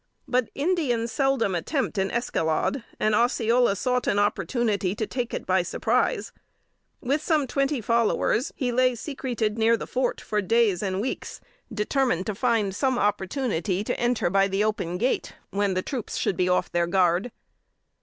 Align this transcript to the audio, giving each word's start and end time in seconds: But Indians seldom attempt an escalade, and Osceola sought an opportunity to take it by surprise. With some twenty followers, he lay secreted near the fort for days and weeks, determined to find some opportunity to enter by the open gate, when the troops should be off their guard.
But 0.27 0.49
Indians 0.55 1.11
seldom 1.11 1.53
attempt 1.53 1.99
an 1.99 2.09
escalade, 2.09 2.83
and 2.99 3.13
Osceola 3.13 3.75
sought 3.75 4.07
an 4.07 4.17
opportunity 4.17 4.95
to 4.95 5.05
take 5.05 5.31
it 5.31 5.45
by 5.45 5.61
surprise. 5.61 6.31
With 7.01 7.21
some 7.21 7.45
twenty 7.45 7.81
followers, 7.81 8.51
he 8.55 8.71
lay 8.71 8.95
secreted 8.95 9.59
near 9.59 9.77
the 9.77 9.85
fort 9.85 10.19
for 10.19 10.41
days 10.41 10.81
and 10.81 11.01
weeks, 11.01 11.39
determined 11.71 12.25
to 12.25 12.33
find 12.33 12.73
some 12.75 12.97
opportunity 12.97 13.83
to 13.83 13.99
enter 13.99 14.31
by 14.31 14.47
the 14.47 14.63
open 14.63 14.97
gate, 14.97 15.35
when 15.51 15.75
the 15.75 15.83
troops 15.83 16.17
should 16.17 16.35
be 16.35 16.49
off 16.49 16.71
their 16.71 16.87
guard. 16.87 17.31